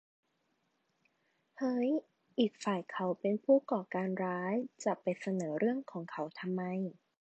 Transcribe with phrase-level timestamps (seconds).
[1.59, 1.89] เฮ้ย
[2.39, 6.61] อีกฝ่ายเขาเป็นผู้ก่อการร้าย จะไปเสนอเรื่องของเขาทำไม?